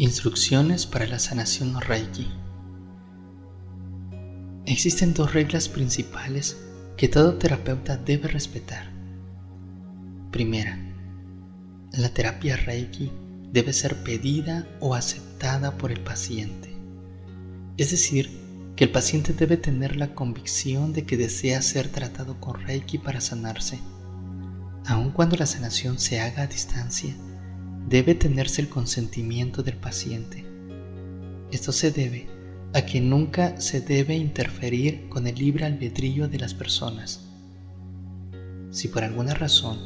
Instrucciones 0.00 0.86
para 0.86 1.06
la 1.06 1.18
sanación 1.18 1.78
Reiki. 1.78 2.26
Existen 4.64 5.12
dos 5.12 5.34
reglas 5.34 5.68
principales 5.68 6.56
que 6.96 7.06
todo 7.06 7.34
terapeuta 7.34 7.98
debe 7.98 8.28
respetar. 8.28 8.90
Primera, 10.30 10.78
la 11.92 12.08
terapia 12.14 12.56
Reiki 12.56 13.12
debe 13.52 13.74
ser 13.74 14.02
pedida 14.02 14.66
o 14.80 14.94
aceptada 14.94 15.76
por 15.76 15.92
el 15.92 16.00
paciente. 16.00 16.74
Es 17.76 17.90
decir, 17.90 18.30
que 18.76 18.84
el 18.84 18.92
paciente 18.92 19.34
debe 19.34 19.58
tener 19.58 19.96
la 19.96 20.14
convicción 20.14 20.94
de 20.94 21.04
que 21.04 21.18
desea 21.18 21.60
ser 21.60 21.88
tratado 21.88 22.40
con 22.40 22.58
Reiki 22.58 22.96
para 22.96 23.20
sanarse. 23.20 23.78
Aun 24.86 25.10
cuando 25.10 25.36
la 25.36 25.44
sanación 25.44 25.98
se 25.98 26.20
haga 26.20 26.44
a 26.44 26.46
distancia, 26.46 27.14
debe 27.88 28.14
tenerse 28.14 28.62
el 28.62 28.68
consentimiento 28.68 29.62
del 29.62 29.76
paciente. 29.76 30.44
Esto 31.50 31.72
se 31.72 31.90
debe 31.90 32.28
a 32.72 32.82
que 32.82 33.00
nunca 33.00 33.60
se 33.60 33.80
debe 33.80 34.14
interferir 34.14 35.08
con 35.08 35.26
el 35.26 35.34
libre 35.34 35.64
albedrío 35.64 36.28
de 36.28 36.38
las 36.38 36.54
personas. 36.54 37.20
Si 38.70 38.88
por 38.88 39.02
alguna 39.02 39.34
razón 39.34 39.78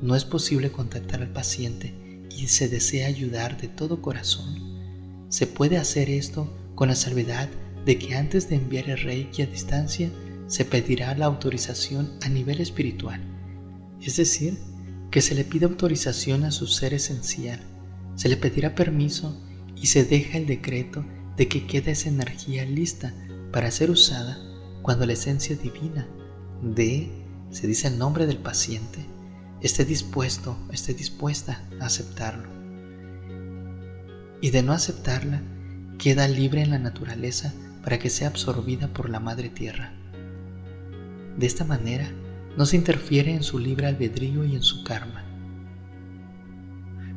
no 0.00 0.16
es 0.16 0.24
posible 0.24 0.72
contactar 0.72 1.20
al 1.20 1.32
paciente 1.32 1.94
y 2.34 2.46
se 2.46 2.68
desea 2.68 3.06
ayudar 3.06 3.60
de 3.60 3.68
todo 3.68 4.00
corazón, 4.00 5.26
se 5.28 5.46
puede 5.46 5.76
hacer 5.76 6.08
esto 6.08 6.50
con 6.74 6.88
la 6.88 6.94
salvedad 6.94 7.50
de 7.84 7.98
que 7.98 8.14
antes 8.14 8.48
de 8.48 8.56
enviar 8.56 8.88
el 8.88 8.98
reiki 8.98 9.42
a 9.42 9.46
distancia 9.46 10.10
se 10.46 10.64
pedirá 10.64 11.14
la 11.14 11.26
autorización 11.26 12.10
a 12.22 12.28
nivel 12.28 12.60
espiritual, 12.60 13.20
es 14.00 14.16
decir, 14.16 14.58
que 15.10 15.20
se 15.20 15.34
le 15.34 15.44
pide 15.44 15.66
autorización 15.66 16.44
a 16.44 16.50
su 16.50 16.66
ser 16.66 16.94
esencial, 16.94 17.60
se 18.14 18.28
le 18.28 18.36
pedirá 18.36 18.74
permiso 18.74 19.40
y 19.76 19.86
se 19.86 20.04
deja 20.04 20.38
el 20.38 20.46
decreto 20.46 21.04
de 21.36 21.48
que 21.48 21.66
quede 21.66 21.92
esa 21.92 22.08
energía 22.08 22.64
lista 22.64 23.14
para 23.52 23.70
ser 23.70 23.90
usada 23.90 24.38
cuando 24.82 25.06
la 25.06 25.14
esencia 25.14 25.56
divina 25.56 26.06
de, 26.62 27.10
se 27.50 27.66
dice 27.66 27.88
el 27.88 27.98
nombre 27.98 28.26
del 28.26 28.38
paciente, 28.38 29.06
esté 29.60 29.84
dispuesto, 29.84 30.56
esté 30.72 30.94
dispuesta 30.94 31.66
a 31.80 31.86
aceptarlo. 31.86 32.48
Y 34.40 34.50
de 34.50 34.62
no 34.62 34.72
aceptarla, 34.72 35.42
queda 35.98 36.28
libre 36.28 36.62
en 36.62 36.70
la 36.70 36.78
naturaleza 36.78 37.52
para 37.82 37.98
que 37.98 38.10
sea 38.10 38.28
absorbida 38.28 38.88
por 38.88 39.10
la 39.10 39.20
Madre 39.20 39.48
Tierra. 39.48 39.92
De 41.36 41.46
esta 41.46 41.64
manera, 41.64 42.10
no 42.56 42.66
se 42.66 42.76
interfiere 42.76 43.32
en 43.32 43.42
su 43.42 43.58
libre 43.58 43.86
albedrío 43.86 44.44
y 44.44 44.54
en 44.54 44.62
su 44.62 44.84
karma. 44.84 45.24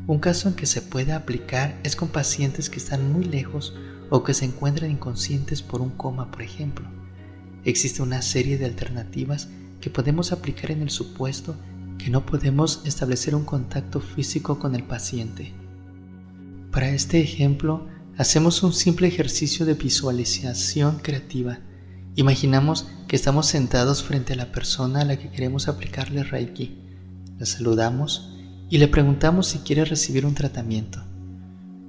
Un 0.06 0.20
caso 0.20 0.50
en 0.50 0.56
que 0.56 0.66
se 0.66 0.82
puede 0.82 1.14
aplicar 1.14 1.80
es 1.84 1.96
con 1.96 2.10
pacientes 2.10 2.70
que 2.70 2.78
están 2.78 3.12
muy 3.12 3.24
lejos 3.24 3.74
o 4.10 4.24
que 4.24 4.34
se 4.34 4.46
encuentran 4.46 4.92
inconscientes 4.92 5.62
por 5.62 5.82
un 5.82 5.92
coma, 5.92 6.30
por 6.30 6.42
ejemplo. 6.42 6.86
Existe 7.64 8.02
una 8.02 8.22
serie 8.22 8.58
de 8.58 8.66
alternativas 8.66 9.48
que 9.80 9.90
podemos 9.90 10.32
aplicar 10.32 10.72
en 10.72 10.82
el 10.82 10.90
supuesto 10.90 11.56
que 11.98 12.10
no 12.10 12.26
podemos 12.26 12.82
establecer 12.86 13.34
un 13.34 13.46
contacto 13.46 14.02
físico 14.02 14.60
con 14.60 14.76
el 14.76 14.84
paciente. 14.84 15.54
Para 16.72 16.90
este 16.90 17.22
ejemplo, 17.22 17.88
hacemos 18.18 18.62
un 18.64 18.74
simple 18.74 19.08
ejercicio 19.08 19.66
de 19.66 19.76
visualización 19.76 21.00
creativa 21.00 21.60
Imaginamos 22.16 22.86
que 23.08 23.16
estamos 23.16 23.48
sentados 23.48 24.04
frente 24.04 24.34
a 24.34 24.36
la 24.36 24.52
persona 24.52 25.02
a 25.02 25.06
la 25.06 25.18
que 25.18 25.32
queremos 25.32 25.68
aplicarle 25.68 26.24
Reiki. 26.24 26.78
La 27.40 27.48
saludamos 27.48 28.38
y 28.70 28.78
le 28.78 28.88
preguntamos 28.88 29.48
si 29.48 29.60
quiere 29.60 29.84
recibir 29.84 30.24
un 30.24 30.36
tratamiento. 30.36 31.04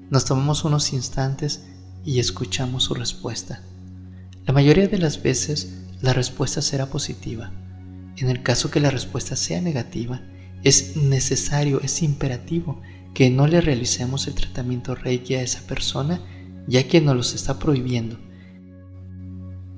Nos 0.08 0.24
tomamos 0.24 0.64
unos 0.64 0.94
instantes 0.94 1.66
y 2.06 2.20
escuchamos 2.20 2.84
su 2.84 2.94
respuesta. 2.94 3.60
La 4.46 4.54
mayoría 4.54 4.88
de 4.88 4.96
las 4.96 5.22
veces 5.22 5.82
la 6.00 6.14
respuesta 6.14 6.62
será 6.62 6.86
positiva. 6.86 7.52
En 8.16 8.30
el 8.30 8.42
caso 8.42 8.70
que 8.70 8.80
la 8.80 8.90
respuesta 8.90 9.36
sea 9.36 9.60
negativa, 9.60 10.22
es 10.62 10.96
necesario, 10.96 11.82
es 11.82 12.02
imperativo 12.02 12.80
que 13.12 13.28
no 13.28 13.46
le 13.46 13.60
realicemos 13.60 14.26
el 14.26 14.34
tratamiento 14.34 14.94
Reiki 14.94 15.34
a 15.34 15.42
esa 15.42 15.60
persona 15.66 16.20
ya 16.66 16.88
que 16.88 17.02
nos 17.02 17.14
los 17.14 17.34
está 17.34 17.58
prohibiendo 17.58 18.18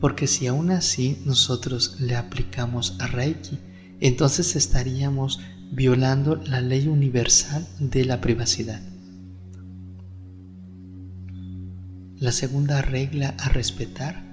porque 0.00 0.26
si 0.26 0.46
aún 0.46 0.70
así 0.70 1.22
nosotros 1.24 1.96
le 2.00 2.16
aplicamos 2.16 2.96
a 3.00 3.06
Reiki, 3.06 3.58
entonces 4.00 4.56
estaríamos 4.56 5.40
violando 5.72 6.36
la 6.36 6.60
ley 6.60 6.86
universal 6.86 7.66
de 7.78 8.04
la 8.04 8.20
privacidad. 8.20 8.80
La 12.18 12.32
segunda 12.32 12.82
regla 12.82 13.34
a 13.38 13.48
respetar 13.48 14.24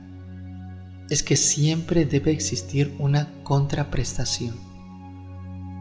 es 1.10 1.22
que 1.22 1.36
siempre 1.36 2.06
debe 2.06 2.32
existir 2.32 2.94
una 3.00 3.30
contraprestación. 3.44 4.56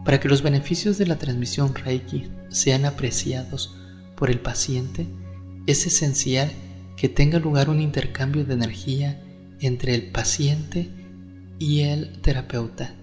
Para 0.03 0.19
que 0.19 0.27
los 0.27 0.41
beneficios 0.41 0.97
de 0.97 1.07
la 1.07 1.17
transmisión 1.17 1.73
Reiki 1.73 2.29
sean 2.49 2.85
apreciados 2.85 3.77
por 4.17 4.29
el 4.29 4.39
paciente, 4.39 5.07
es 5.65 5.85
esencial 5.87 6.51
que 6.97 7.07
tenga 7.07 7.39
lugar 7.39 7.69
un 7.69 7.79
intercambio 7.79 8.43
de 8.43 8.53
energía 8.53 9.22
entre 9.67 9.95
el 9.95 10.11
paciente 10.11 10.89
y 11.59 11.81
el 11.81 12.21
terapeuta. 12.21 12.95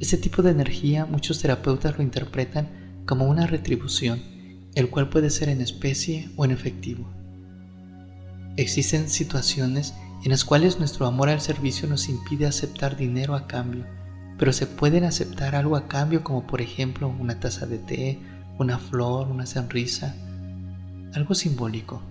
Este 0.00 0.16
tipo 0.16 0.42
de 0.42 0.50
energía 0.50 1.06
muchos 1.06 1.40
terapeutas 1.40 1.96
lo 1.96 2.02
interpretan 2.02 2.68
como 3.06 3.26
una 3.26 3.46
retribución, 3.46 4.22
el 4.74 4.90
cual 4.90 5.08
puede 5.08 5.30
ser 5.30 5.48
en 5.48 5.60
especie 5.60 6.30
o 6.36 6.44
en 6.44 6.52
efectivo. 6.52 7.08
Existen 8.56 9.08
situaciones 9.08 9.94
en 10.24 10.30
las 10.30 10.44
cuales 10.44 10.78
nuestro 10.78 11.06
amor 11.06 11.28
al 11.28 11.40
servicio 11.40 11.88
nos 11.88 12.08
impide 12.08 12.46
aceptar 12.46 12.96
dinero 12.96 13.34
a 13.34 13.46
cambio, 13.46 13.84
pero 14.38 14.52
se 14.52 14.66
pueden 14.66 15.04
aceptar 15.04 15.54
algo 15.54 15.76
a 15.76 15.88
cambio 15.88 16.22
como 16.22 16.46
por 16.46 16.60
ejemplo 16.60 17.08
una 17.08 17.40
taza 17.40 17.66
de 17.66 17.78
té, 17.78 18.20
una 18.58 18.78
flor, 18.78 19.28
una 19.28 19.46
sonrisa, 19.46 20.14
algo 21.14 21.34
simbólico. 21.34 22.02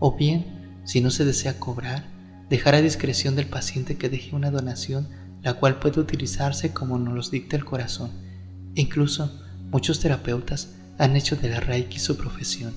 O 0.00 0.16
bien, 0.16 0.80
si 0.84 1.00
no 1.00 1.10
se 1.10 1.24
desea 1.24 1.58
cobrar, 1.58 2.17
dejar 2.50 2.74
a 2.74 2.82
discreción 2.82 3.36
del 3.36 3.46
paciente 3.46 3.96
que 3.96 4.08
deje 4.08 4.34
una 4.34 4.50
donación 4.50 5.08
la 5.42 5.54
cual 5.54 5.78
puede 5.78 6.00
utilizarse 6.00 6.72
como 6.72 6.98
nos 6.98 7.14
los 7.14 7.30
dicta 7.30 7.56
el 7.56 7.64
corazón. 7.64 8.10
E 8.74 8.82
incluso 8.82 9.30
muchos 9.70 10.00
terapeutas 10.00 10.74
han 10.98 11.16
hecho 11.16 11.36
de 11.36 11.48
la 11.48 11.60
Reiki 11.60 11.98
su 11.98 12.16
profesión. 12.16 12.72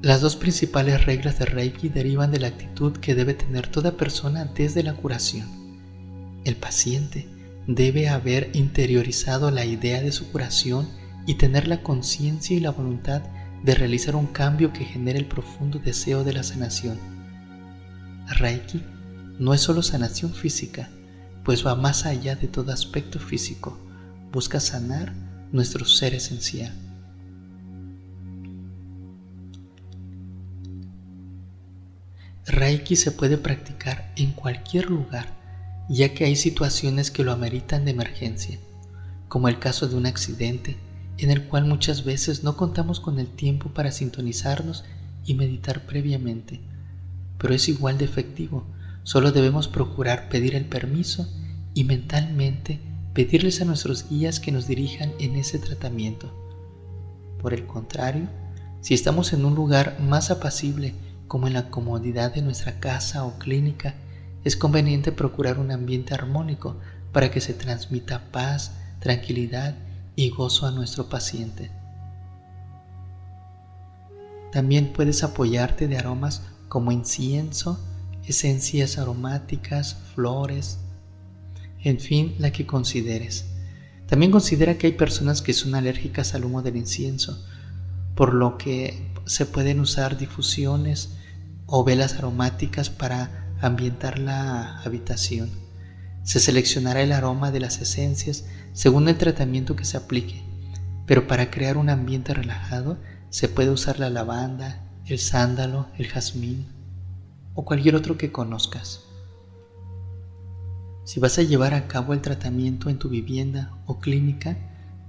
Las 0.00 0.20
dos 0.20 0.34
principales 0.34 1.04
reglas 1.04 1.38
de 1.38 1.44
Reiki 1.44 1.88
derivan 1.88 2.32
de 2.32 2.40
la 2.40 2.48
actitud 2.48 2.96
que 2.96 3.14
debe 3.14 3.34
tener 3.34 3.68
toda 3.68 3.96
persona 3.96 4.46
desde 4.46 4.82
la 4.82 4.94
curación. 4.94 5.46
El 6.44 6.56
paciente 6.56 7.28
debe 7.68 8.08
haber 8.08 8.50
interiorizado 8.54 9.50
la 9.52 9.64
idea 9.64 10.02
de 10.02 10.10
su 10.10 10.32
curación 10.32 10.88
y 11.26 11.34
tener 11.34 11.68
la 11.68 11.82
conciencia 11.82 12.56
y 12.56 12.60
la 12.60 12.72
voluntad 12.72 13.22
de 13.62 13.74
realizar 13.74 14.16
un 14.16 14.26
cambio 14.26 14.72
que 14.72 14.84
genere 14.84 15.18
el 15.18 15.26
profundo 15.26 15.78
deseo 15.78 16.24
de 16.24 16.32
la 16.32 16.42
sanación. 16.42 16.98
Reiki 18.26 18.82
no 19.38 19.54
es 19.54 19.60
solo 19.60 19.82
sanación 19.82 20.32
física, 20.32 20.88
pues 21.44 21.66
va 21.66 21.74
más 21.74 22.06
allá 22.06 22.36
de 22.36 22.48
todo 22.48 22.72
aspecto 22.72 23.18
físico, 23.18 23.78
busca 24.32 24.60
sanar 24.60 25.12
nuestro 25.52 25.84
ser 25.84 26.14
esencial. 26.14 26.72
Reiki 32.46 32.96
se 32.96 33.12
puede 33.12 33.38
practicar 33.38 34.12
en 34.16 34.32
cualquier 34.32 34.90
lugar, 34.90 35.26
ya 35.88 36.12
que 36.12 36.24
hay 36.24 36.34
situaciones 36.34 37.10
que 37.10 37.22
lo 37.22 37.32
ameritan 37.32 37.84
de 37.84 37.92
emergencia, 37.92 38.58
como 39.28 39.48
el 39.48 39.58
caso 39.58 39.88
de 39.88 39.96
un 39.96 40.06
accidente, 40.06 40.76
en 41.18 41.30
el 41.30 41.44
cual 41.44 41.64
muchas 41.64 42.04
veces 42.04 42.42
no 42.42 42.56
contamos 42.56 43.00
con 43.00 43.18
el 43.18 43.28
tiempo 43.28 43.70
para 43.70 43.92
sintonizarnos 43.92 44.84
y 45.24 45.34
meditar 45.34 45.86
previamente, 45.86 46.60
pero 47.38 47.54
es 47.54 47.68
igual 47.68 47.98
de 47.98 48.04
efectivo, 48.04 48.64
solo 49.02 49.32
debemos 49.32 49.68
procurar 49.68 50.28
pedir 50.28 50.54
el 50.54 50.64
permiso 50.64 51.28
y 51.74 51.84
mentalmente 51.84 52.80
pedirles 53.14 53.60
a 53.60 53.64
nuestros 53.64 54.08
guías 54.08 54.40
que 54.40 54.52
nos 54.52 54.66
dirijan 54.66 55.12
en 55.18 55.36
ese 55.36 55.58
tratamiento. 55.58 56.32
Por 57.40 57.52
el 57.52 57.66
contrario, 57.66 58.28
si 58.80 58.94
estamos 58.94 59.32
en 59.32 59.44
un 59.44 59.54
lugar 59.54 59.98
más 60.00 60.30
apacible 60.30 60.94
como 61.28 61.46
en 61.46 61.52
la 61.52 61.70
comodidad 61.70 62.34
de 62.34 62.42
nuestra 62.42 62.80
casa 62.80 63.24
o 63.24 63.38
clínica, 63.38 63.94
es 64.44 64.56
conveniente 64.56 65.12
procurar 65.12 65.58
un 65.58 65.70
ambiente 65.70 66.14
armónico 66.14 66.76
para 67.12 67.30
que 67.30 67.40
se 67.40 67.54
transmita 67.54 68.30
paz, 68.32 68.72
tranquilidad 69.00 69.76
y 70.16 70.30
gozo 70.30 70.66
a 70.66 70.70
nuestro 70.70 71.08
paciente. 71.08 71.70
También 74.52 74.92
puedes 74.92 75.24
apoyarte 75.24 75.88
de 75.88 75.96
aromas 75.96 76.42
como 76.68 76.92
incienso, 76.92 77.80
esencias 78.24 78.98
aromáticas, 78.98 79.96
flores, 80.14 80.78
en 81.82 81.98
fin, 81.98 82.34
la 82.38 82.52
que 82.52 82.66
consideres. 82.66 83.46
También 84.06 84.30
considera 84.30 84.76
que 84.76 84.88
hay 84.88 84.92
personas 84.92 85.40
que 85.40 85.54
son 85.54 85.74
alérgicas 85.74 86.34
al 86.34 86.44
humo 86.44 86.60
del 86.60 86.76
incienso, 86.76 87.42
por 88.14 88.34
lo 88.34 88.58
que 88.58 89.10
se 89.24 89.46
pueden 89.46 89.80
usar 89.80 90.18
difusiones 90.18 91.16
o 91.66 91.82
velas 91.84 92.14
aromáticas 92.14 92.90
para 92.90 93.54
ambientar 93.62 94.18
la 94.18 94.82
habitación. 94.82 95.61
Se 96.24 96.40
seleccionará 96.40 97.02
el 97.02 97.12
aroma 97.12 97.50
de 97.50 97.60
las 97.60 97.80
esencias 97.80 98.44
según 98.72 99.08
el 99.08 99.18
tratamiento 99.18 99.76
que 99.76 99.84
se 99.84 99.96
aplique, 99.96 100.42
pero 101.06 101.26
para 101.26 101.50
crear 101.50 101.76
un 101.76 101.90
ambiente 101.90 102.32
relajado 102.32 102.98
se 103.30 103.48
puede 103.48 103.70
usar 103.70 103.98
la 103.98 104.10
lavanda, 104.10 104.80
el 105.06 105.18
sándalo, 105.18 105.88
el 105.98 106.06
jazmín 106.08 106.66
o 107.54 107.64
cualquier 107.64 107.96
otro 107.96 108.16
que 108.16 108.32
conozcas. 108.32 109.00
Si 111.04 111.18
vas 111.18 111.38
a 111.38 111.42
llevar 111.42 111.74
a 111.74 111.88
cabo 111.88 112.12
el 112.14 112.20
tratamiento 112.20 112.88
en 112.88 112.98
tu 112.98 113.08
vivienda 113.08 113.72
o 113.86 113.98
clínica, 113.98 114.56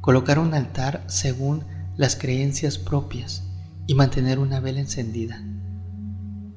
colocar 0.02 0.40
un 0.40 0.54
altar 0.54 1.04
según 1.08 1.64
las 1.96 2.16
creencias 2.16 2.78
propias 2.78 3.44
y 3.86 3.94
mantener 3.94 4.40
una 4.40 4.60
vela 4.60 4.80
encendida. 4.80 5.44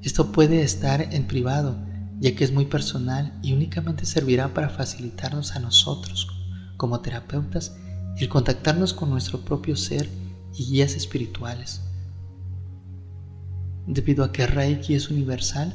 Esto 0.01 0.31
puede 0.31 0.63
estar 0.63 1.01
en 1.13 1.27
privado, 1.27 1.77
ya 2.19 2.35
que 2.35 2.43
es 2.43 2.51
muy 2.51 2.65
personal 2.65 3.37
y 3.43 3.53
únicamente 3.53 4.05
servirá 4.05 4.53
para 4.53 4.69
facilitarnos 4.69 5.55
a 5.55 5.59
nosotros, 5.59 6.27
como 6.77 7.01
terapeutas, 7.01 7.75
el 8.17 8.29
contactarnos 8.29 8.93
con 8.93 9.09
nuestro 9.09 9.41
propio 9.41 9.75
ser 9.75 10.09
y 10.55 10.65
guías 10.65 10.95
espirituales. 10.95 11.81
Debido 13.85 14.23
a 14.23 14.31
que 14.31 14.47
Reiki 14.47 14.95
es 14.95 15.09
universal, 15.09 15.73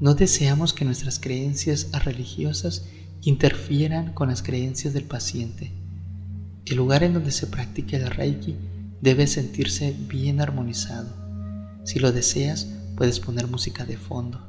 no 0.00 0.14
deseamos 0.14 0.72
que 0.72 0.84
nuestras 0.84 1.18
creencias 1.18 1.88
religiosas 2.04 2.86
interfieran 3.22 4.12
con 4.12 4.28
las 4.28 4.42
creencias 4.42 4.94
del 4.94 5.04
paciente. 5.04 5.72
El 6.66 6.76
lugar 6.76 7.02
en 7.02 7.14
donde 7.14 7.32
se 7.32 7.46
practique 7.46 7.96
el 7.96 8.10
Reiki 8.10 8.56
debe 9.00 9.26
sentirse 9.26 9.96
bien 10.08 10.40
armonizado. 10.40 11.08
Si 11.84 11.98
lo 11.98 12.12
deseas, 12.12 12.68
puedes 12.96 13.20
poner 13.20 13.46
música 13.46 13.86
de 13.86 13.96
fondo. 13.96 14.46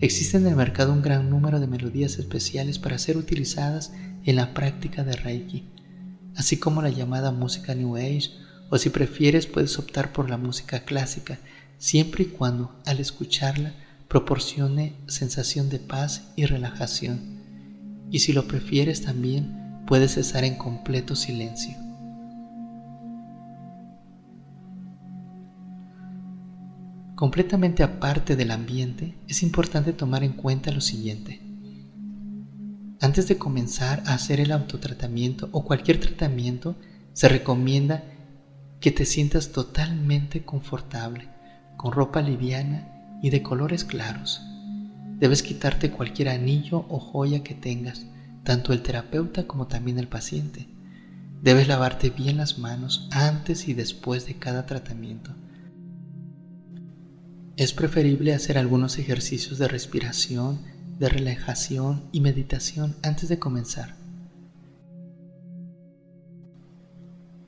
Existe 0.00 0.36
en 0.36 0.46
el 0.46 0.54
mercado 0.54 0.92
un 0.92 1.02
gran 1.02 1.28
número 1.28 1.58
de 1.58 1.66
melodías 1.66 2.18
especiales 2.18 2.78
para 2.78 2.98
ser 2.98 3.16
utilizadas 3.16 3.92
en 4.24 4.36
la 4.36 4.54
práctica 4.54 5.02
de 5.02 5.16
Reiki, 5.16 5.64
así 6.36 6.56
como 6.56 6.82
la 6.82 6.90
llamada 6.90 7.32
música 7.32 7.74
New 7.74 7.96
Age, 7.96 8.30
o 8.70 8.78
si 8.78 8.90
prefieres 8.90 9.46
puedes 9.46 9.76
optar 9.76 10.12
por 10.12 10.30
la 10.30 10.36
música 10.36 10.80
clásica, 10.84 11.40
siempre 11.78 12.24
y 12.24 12.26
cuando 12.26 12.80
al 12.86 13.00
escucharla 13.00 13.74
proporcione 14.06 14.94
sensación 15.08 15.68
de 15.68 15.80
paz 15.80 16.28
y 16.36 16.46
relajación. 16.46 17.40
Y 18.12 18.20
si 18.20 18.32
lo 18.32 18.46
prefieres 18.46 19.02
también 19.02 19.82
puedes 19.86 20.16
estar 20.16 20.44
en 20.44 20.54
completo 20.54 21.16
silencio. 21.16 21.87
Completamente 27.18 27.82
aparte 27.82 28.36
del 28.36 28.52
ambiente, 28.52 29.18
es 29.26 29.42
importante 29.42 29.92
tomar 29.92 30.22
en 30.22 30.34
cuenta 30.34 30.70
lo 30.70 30.80
siguiente. 30.80 31.40
Antes 33.00 33.26
de 33.26 33.36
comenzar 33.36 34.04
a 34.06 34.14
hacer 34.14 34.38
el 34.38 34.52
autotratamiento 34.52 35.48
o 35.50 35.64
cualquier 35.64 35.98
tratamiento, 35.98 36.76
se 37.14 37.26
recomienda 37.26 38.04
que 38.78 38.92
te 38.92 39.04
sientas 39.04 39.50
totalmente 39.50 40.44
confortable, 40.44 41.28
con 41.76 41.90
ropa 41.90 42.22
liviana 42.22 42.86
y 43.20 43.30
de 43.30 43.42
colores 43.42 43.82
claros. 43.82 44.40
Debes 45.18 45.42
quitarte 45.42 45.90
cualquier 45.90 46.28
anillo 46.28 46.86
o 46.88 47.00
joya 47.00 47.42
que 47.42 47.56
tengas, 47.56 48.06
tanto 48.44 48.72
el 48.72 48.80
terapeuta 48.80 49.44
como 49.44 49.66
también 49.66 49.98
el 49.98 50.06
paciente. 50.06 50.68
Debes 51.42 51.66
lavarte 51.66 52.10
bien 52.10 52.36
las 52.36 52.58
manos 52.58 53.08
antes 53.10 53.66
y 53.66 53.74
después 53.74 54.24
de 54.24 54.34
cada 54.34 54.66
tratamiento 54.66 55.34
es 57.58 57.72
preferible 57.72 58.34
hacer 58.34 58.56
algunos 58.56 58.98
ejercicios 58.98 59.58
de 59.58 59.66
respiración, 59.66 60.60
de 61.00 61.08
relajación 61.08 62.04
y 62.12 62.20
meditación 62.20 62.94
antes 63.02 63.28
de 63.28 63.40
comenzar. 63.40 63.96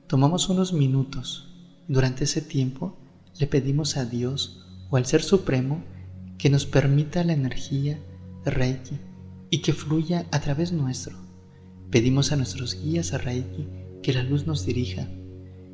Tomamos 0.07 0.49
unos 0.49 0.73
minutos. 0.73 1.47
Durante 1.87 2.25
ese 2.25 2.41
tiempo 2.41 2.97
le 3.39 3.47
pedimos 3.47 3.95
a 3.95 4.03
Dios 4.03 4.65
o 4.89 4.97
al 4.97 5.05
Ser 5.05 5.23
Supremo 5.23 5.81
que 6.37 6.49
nos 6.49 6.65
permita 6.65 7.23
la 7.23 7.31
energía 7.31 7.97
de 8.43 8.51
Reiki 8.51 8.99
y 9.49 9.61
que 9.61 9.71
fluya 9.71 10.27
a 10.31 10.41
través 10.41 10.73
nuestro. 10.73 11.15
Pedimos 11.89 12.33
a 12.33 12.35
nuestros 12.35 12.75
guías 12.75 13.13
a 13.13 13.17
Reiki 13.17 13.65
que 14.03 14.11
la 14.11 14.23
luz 14.23 14.45
nos 14.45 14.65
dirija. 14.65 15.07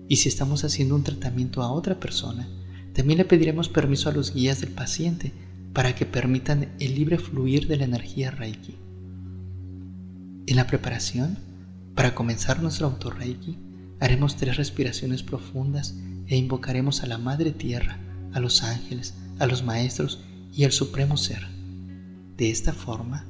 Y 0.08 0.18
si 0.18 0.30
estamos 0.30 0.64
haciendo 0.64 0.94
un 0.94 1.04
tratamiento 1.04 1.64
a 1.64 1.72
otra 1.72 2.00
persona, 2.00 2.48
también 2.98 3.20
le 3.20 3.26
pediremos 3.26 3.70
permiso 3.70 4.10
a 4.10 4.12
los 4.12 4.34
guías 4.34 4.60
del 4.60 4.72
paciente 4.72 5.32
para 5.72 5.94
que 5.94 6.08
permitan 6.08 6.70
el 6.80 6.96
libre 6.96 7.20
fluir 7.20 7.68
de 7.68 7.78
la 7.78 7.84
energía 7.84 8.32
Reiki. 8.32 8.76
En 10.48 10.56
la 10.56 10.66
preparación, 10.66 11.38
para 11.94 12.16
comenzar 12.16 12.60
nuestro 12.60 12.88
auto 12.88 13.12
Reiki, 13.12 13.56
haremos 14.00 14.36
tres 14.36 14.58
respiraciones 14.58 15.22
profundas 15.22 15.94
e 16.26 16.38
invocaremos 16.38 17.04
a 17.04 17.06
la 17.06 17.20
Madre 17.20 17.52
Tierra, 17.52 18.00
a 18.34 18.40
los 18.40 18.64
ángeles, 18.64 19.14
a 19.38 19.46
los 19.46 19.64
maestros 19.64 20.24
y 20.52 20.64
al 20.64 20.72
Supremo 20.72 21.18
Ser. 21.18 21.46
De 22.36 22.50
esta 22.50 22.74
forma, 22.74 23.26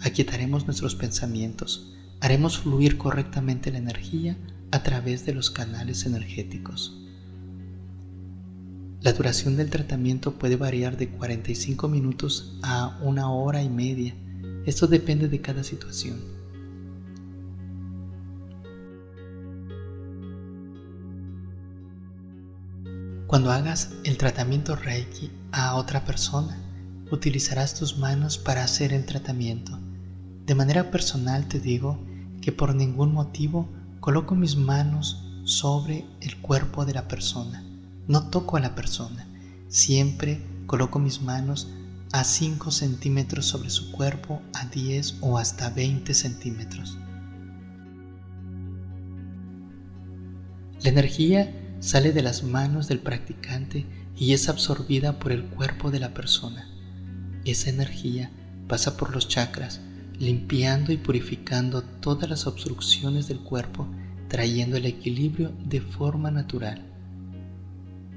aquietaremos 0.00 0.64
nuestros 0.64 0.94
pensamientos, 0.94 1.92
haremos 2.20 2.56
fluir 2.56 2.96
correctamente 2.96 3.70
la 3.70 3.78
energía 3.78 4.38
a 4.70 4.82
través 4.82 5.26
de 5.26 5.34
los 5.34 5.50
canales 5.50 6.06
energéticos. 6.06 6.99
La 9.02 9.14
duración 9.14 9.56
del 9.56 9.70
tratamiento 9.70 10.32
puede 10.32 10.56
variar 10.56 10.98
de 10.98 11.08
45 11.08 11.88
minutos 11.88 12.58
a 12.62 12.98
una 13.00 13.30
hora 13.30 13.62
y 13.62 13.70
media. 13.70 14.14
Esto 14.66 14.86
depende 14.86 15.26
de 15.26 15.40
cada 15.40 15.64
situación. 15.64 16.20
Cuando 23.26 23.50
hagas 23.50 23.94
el 24.04 24.18
tratamiento 24.18 24.76
Reiki 24.76 25.30
a 25.50 25.76
otra 25.76 26.04
persona, 26.04 26.58
utilizarás 27.10 27.74
tus 27.74 27.96
manos 27.96 28.36
para 28.36 28.64
hacer 28.64 28.92
el 28.92 29.06
tratamiento. 29.06 29.78
De 30.44 30.54
manera 30.54 30.90
personal 30.90 31.48
te 31.48 31.58
digo 31.58 31.98
que 32.42 32.52
por 32.52 32.74
ningún 32.74 33.14
motivo 33.14 33.66
coloco 34.00 34.34
mis 34.34 34.56
manos 34.56 35.40
sobre 35.44 36.04
el 36.20 36.36
cuerpo 36.42 36.84
de 36.84 36.92
la 36.92 37.08
persona 37.08 37.69
no 38.10 38.24
toco 38.24 38.56
a 38.56 38.60
la 38.60 38.74
persona, 38.74 39.24
siempre 39.68 40.42
coloco 40.66 40.98
mis 40.98 41.22
manos 41.22 41.68
a 42.10 42.24
5 42.24 42.72
centímetros 42.72 43.46
sobre 43.46 43.70
su 43.70 43.92
cuerpo, 43.92 44.42
a 44.52 44.66
10 44.66 45.18
o 45.20 45.38
hasta 45.38 45.70
20 45.70 46.12
centímetros. 46.12 46.98
La 50.82 50.90
energía 50.90 51.54
sale 51.78 52.10
de 52.10 52.22
las 52.22 52.42
manos 52.42 52.88
del 52.88 52.98
practicante 52.98 53.86
y 54.16 54.32
es 54.32 54.48
absorbida 54.48 55.20
por 55.20 55.30
el 55.30 55.44
cuerpo 55.44 55.92
de 55.92 56.00
la 56.00 56.12
persona. 56.12 56.68
Esa 57.44 57.70
energía 57.70 58.32
pasa 58.66 58.96
por 58.96 59.14
los 59.14 59.28
chakras, 59.28 59.82
limpiando 60.18 60.90
y 60.90 60.96
purificando 60.96 61.82
todas 61.82 62.28
las 62.28 62.48
obstrucciones 62.48 63.28
del 63.28 63.38
cuerpo, 63.38 63.86
trayendo 64.26 64.78
el 64.78 64.86
equilibrio 64.86 65.52
de 65.64 65.80
forma 65.80 66.32
natural 66.32 66.89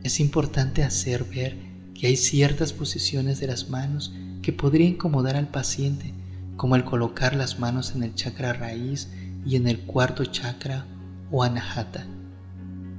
es 0.03 0.19
importante 0.19 0.83
hacer 0.83 1.23
ver 1.23 1.57
que 1.93 2.07
hay 2.07 2.17
ciertas 2.17 2.73
posiciones 2.73 3.39
de 3.39 3.47
las 3.47 3.69
manos 3.69 4.13
que 4.41 4.51
podría 4.51 4.87
incomodar 4.87 5.35
al 5.37 5.47
paciente, 5.47 6.13
como 6.57 6.75
el 6.75 6.83
colocar 6.83 7.35
las 7.35 7.59
manos 7.59 7.95
en 7.95 8.03
el 8.03 8.13
chakra 8.13 8.53
raíz 8.53 9.09
y 9.45 9.55
en 9.55 9.67
el 9.67 9.79
cuarto 9.79 10.25
chakra 10.25 10.85
o 11.31 11.43
anahata, 11.43 12.05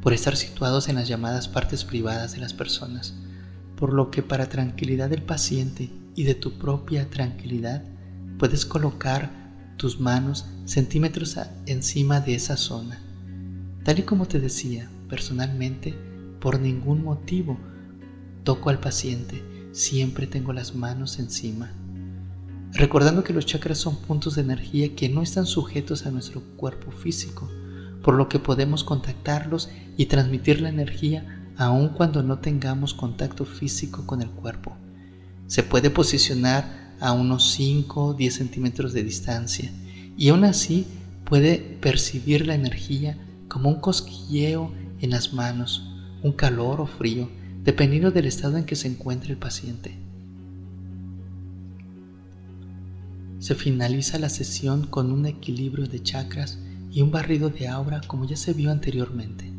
por 0.01 0.13
estar 0.13 0.37
situados 0.37 0.89
en 0.89 0.97
las 0.97 1.09
llamadas 1.09 1.49
partes 1.49 1.85
privadas 1.85 2.33
de 2.33 2.39
las 2.39 2.55
personas, 2.55 3.15
por 3.77 3.93
lo 3.93 4.11
que 4.11 4.23
para 4.23 4.49
tranquilidad 4.49 5.11
del 5.11 5.23
paciente 5.23 5.91
y 6.15 6.25
de 6.25 6.35
tu 6.35 6.59
propia 6.59 7.11
tranquilidad, 7.11 7.83
puedes 8.39 8.65
colocar 8.65 9.31
tus 9.77 10.01
manos 10.01 10.47
centímetros 10.65 11.37
encima 11.67 12.21
de 12.21 12.35
esa 12.35 12.57
zona. 12.57 13.01
Tal 13.85 13.99
y 13.99 14.03
como 14.03 14.27
te 14.27 14.41
decía, 14.41 14.89
personalmente, 15.09 15.95
por 16.45 16.61
ningún 16.61 17.03
motivo 17.03 17.57
toco 18.43 18.69
al 18.69 18.79
paciente, 18.79 19.43
siempre 19.73 20.27
tengo 20.27 20.53
las 20.53 20.75
manos 20.75 21.19
encima. 21.19 21.73
Recordando 22.75 23.25
que 23.25 23.33
los 23.33 23.47
chakras 23.47 23.79
son 23.79 23.97
puntos 23.97 24.35
de 24.35 24.43
energía 24.43 24.95
que 24.95 25.09
no 25.09 25.23
están 25.23 25.47
sujetos 25.47 26.05
a 26.05 26.11
nuestro 26.11 26.43
cuerpo 26.59 26.91
físico, 26.91 27.51
por 28.03 28.17
lo 28.17 28.29
que 28.29 28.39
podemos 28.39 28.85
contactarlos 28.85 29.71
y 29.97 30.05
transmitir 30.05 30.61
la 30.61 30.69
energía 30.69 31.51
aun 31.57 31.89
cuando 31.89 32.23
no 32.23 32.41
tengamos 32.41 32.93
contacto 32.93 33.47
físico 33.47 34.05
con 34.05 34.21
el 34.21 34.29
cuerpo. 34.29 34.77
Se 35.47 35.63
puede 35.63 35.89
posicionar 35.89 36.95
a 37.01 37.13
unos 37.13 37.53
5 37.53 38.05
o 38.05 38.13
10 38.13 38.35
centímetros 38.35 38.93
de 38.93 39.03
distancia 39.03 39.73
y 40.15 40.29
aún 40.29 40.45
así 40.45 40.87
puede 41.25 41.57
percibir 41.81 42.47
la 42.47 42.55
energía 42.55 43.17
como 43.49 43.71
un 43.71 43.81
cosquilleo 43.81 44.71
en 45.01 45.09
las 45.09 45.33
manos 45.33 45.91
un 46.25 46.33
calor 46.33 46.81
o 46.81 46.87
frío, 46.87 47.29
dependiendo 47.65 48.11
del 48.11 48.25
estado 48.25 48.57
en 48.57 48.65
que 48.65 48.77
se 48.77 48.89
encuentre 48.89 49.31
el 49.31 49.39
paciente. 49.39 49.95
Se 53.39 53.55
finaliza 53.55 54.19
la 54.19 54.31
sesión 54.31 54.87
con 54.87 55.13
un 55.13 55.27
equilibrio 55.27 55.87
de 55.87 56.03
chakras 56.03 56.59
y 56.91 57.03
un 57.03 57.11
barrido 57.11 57.51
de 57.51 57.69
aura 57.69 58.01
como 58.07 58.25
ya 58.25 58.37
se 58.37 58.55
vio 58.55 58.71
anteriormente. 58.71 59.53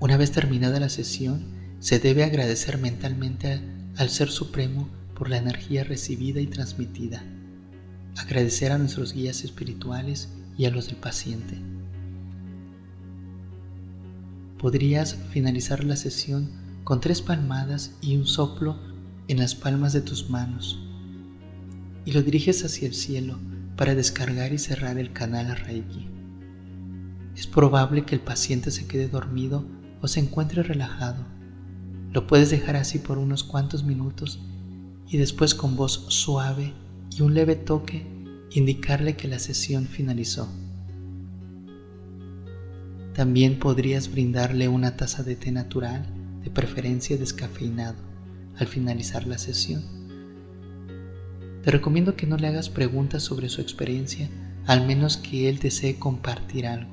Una 0.00 0.16
vez 0.16 0.32
terminada 0.32 0.80
la 0.80 0.88
sesión, 0.88 1.44
se 1.78 1.98
debe 1.98 2.24
agradecer 2.24 2.78
mentalmente 2.78 3.60
al 3.96 4.08
Ser 4.08 4.30
Supremo 4.30 4.88
por 5.14 5.28
la 5.28 5.36
energía 5.36 5.84
recibida 5.84 6.40
y 6.40 6.46
transmitida, 6.46 7.22
agradecer 8.16 8.72
a 8.72 8.78
nuestros 8.78 9.12
guías 9.12 9.44
espirituales 9.44 10.30
y 10.56 10.64
a 10.64 10.70
los 10.70 10.86
del 10.86 10.96
paciente. 10.96 11.73
Podrías 14.64 15.18
finalizar 15.28 15.84
la 15.84 15.94
sesión 15.94 16.48
con 16.84 16.98
tres 16.98 17.20
palmadas 17.20 17.98
y 18.00 18.16
un 18.16 18.26
soplo 18.26 18.78
en 19.28 19.36
las 19.36 19.54
palmas 19.54 19.92
de 19.92 20.00
tus 20.00 20.30
manos 20.30 20.82
y 22.06 22.12
lo 22.12 22.22
diriges 22.22 22.64
hacia 22.64 22.88
el 22.88 22.94
cielo 22.94 23.38
para 23.76 23.94
descargar 23.94 24.54
y 24.54 24.58
cerrar 24.58 24.96
el 24.96 25.12
canal 25.12 25.50
a 25.50 25.54
Reiki. 25.54 26.08
Es 27.36 27.46
probable 27.46 28.06
que 28.06 28.14
el 28.14 28.22
paciente 28.22 28.70
se 28.70 28.86
quede 28.86 29.06
dormido 29.08 29.66
o 30.00 30.08
se 30.08 30.20
encuentre 30.20 30.62
relajado. 30.62 31.26
Lo 32.14 32.26
puedes 32.26 32.48
dejar 32.48 32.76
así 32.76 32.98
por 32.98 33.18
unos 33.18 33.44
cuantos 33.44 33.84
minutos 33.84 34.40
y 35.06 35.18
después 35.18 35.54
con 35.54 35.76
voz 35.76 36.06
suave 36.08 36.72
y 37.14 37.20
un 37.20 37.34
leve 37.34 37.56
toque 37.56 38.06
indicarle 38.50 39.14
que 39.14 39.28
la 39.28 39.40
sesión 39.40 39.84
finalizó. 39.84 40.48
También 43.14 43.60
podrías 43.60 44.10
brindarle 44.10 44.66
una 44.66 44.96
taza 44.96 45.22
de 45.22 45.36
té 45.36 45.52
natural, 45.52 46.04
de 46.42 46.50
preferencia 46.50 47.16
descafeinado, 47.16 47.96
al 48.56 48.66
finalizar 48.66 49.26
la 49.26 49.38
sesión. 49.38 49.84
Te 51.62 51.70
recomiendo 51.70 52.16
que 52.16 52.26
no 52.26 52.36
le 52.36 52.48
hagas 52.48 52.68
preguntas 52.68 53.22
sobre 53.22 53.48
su 53.48 53.60
experiencia, 53.60 54.28
al 54.66 54.84
menos 54.84 55.16
que 55.16 55.48
él 55.48 55.60
desee 55.60 55.96
compartir 55.96 56.66
algo. 56.66 56.90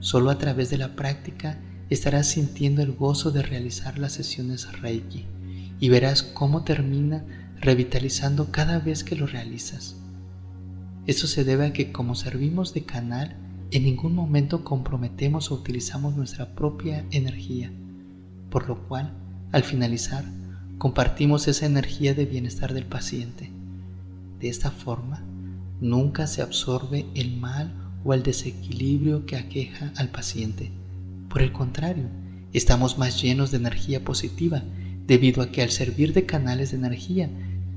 Solo 0.00 0.30
a 0.30 0.36
través 0.36 0.68
de 0.68 0.76
la 0.76 0.94
práctica 0.96 1.58
estarás 1.88 2.28
sintiendo 2.28 2.82
el 2.82 2.92
gozo 2.92 3.30
de 3.30 3.42
realizar 3.42 3.98
las 3.98 4.12
sesiones 4.12 4.80
Reiki 4.80 5.26
y 5.80 5.88
verás 5.88 6.22
cómo 6.22 6.62
termina 6.62 7.24
revitalizando 7.58 8.52
cada 8.52 8.78
vez 8.78 9.02
que 9.02 9.16
lo 9.16 9.26
realizas. 9.26 9.96
Esto 11.06 11.26
se 11.26 11.44
debe 11.44 11.66
a 11.66 11.72
que 11.72 11.90
como 11.90 12.14
servimos 12.14 12.74
de 12.74 12.84
canal, 12.84 13.36
en 13.72 13.84
ningún 13.84 14.14
momento 14.14 14.64
comprometemos 14.64 15.50
o 15.50 15.54
utilizamos 15.54 16.14
nuestra 16.14 16.54
propia 16.54 17.06
energía, 17.10 17.72
por 18.50 18.68
lo 18.68 18.86
cual, 18.86 19.14
al 19.50 19.62
finalizar, 19.62 20.26
compartimos 20.76 21.48
esa 21.48 21.64
energía 21.64 22.12
de 22.12 22.26
bienestar 22.26 22.74
del 22.74 22.84
paciente. 22.84 23.50
De 24.40 24.48
esta 24.48 24.70
forma, 24.70 25.22
nunca 25.80 26.26
se 26.26 26.42
absorbe 26.42 27.06
el 27.14 27.34
mal 27.38 27.72
o 28.04 28.12
el 28.12 28.22
desequilibrio 28.22 29.24
que 29.24 29.36
aqueja 29.36 29.90
al 29.96 30.10
paciente. 30.10 30.70
Por 31.30 31.40
el 31.40 31.52
contrario, 31.52 32.04
estamos 32.52 32.98
más 32.98 33.22
llenos 33.22 33.52
de 33.52 33.56
energía 33.56 34.04
positiva 34.04 34.62
debido 35.06 35.42
a 35.42 35.50
que 35.50 35.62
al 35.62 35.70
servir 35.70 36.12
de 36.12 36.26
canales 36.26 36.72
de 36.72 36.76
energía 36.76 37.30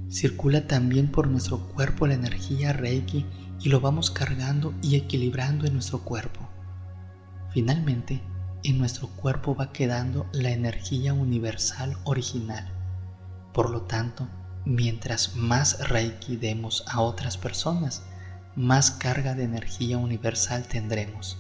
circula 0.10 0.68
también 0.68 1.08
por 1.08 1.28
nuestro 1.28 1.60
cuerpo 1.70 2.06
la 2.06 2.16
energía 2.16 2.74
Reiki 2.74 3.26
y 3.60 3.70
lo 3.70 3.80
vamos 3.82 4.12
cargando 4.12 4.74
y 4.82 4.96
equilibrando 4.96 5.66
en 5.66 5.74
nuestro 5.74 6.00
cuerpo. 6.00 6.48
Finalmente, 7.52 8.22
en 8.64 8.78
nuestro 8.78 9.08
cuerpo 9.10 9.56
va 9.56 9.72
quedando 9.72 10.28
la 10.34 10.50
energía 10.50 11.14
universal 11.14 11.98
original. 12.04 12.68
Por 13.54 13.70
lo 13.70 13.84
tanto, 13.84 14.28
mientras 14.66 15.36
más 15.36 15.88
Reiki 15.88 16.36
demos 16.36 16.84
a 16.88 17.02
otras 17.02 17.38
personas, 17.38 18.04
más 18.56 18.92
carga 18.92 19.36
de 19.36 19.44
energía 19.44 19.98
universal 19.98 20.68
tendremos. 20.68 21.38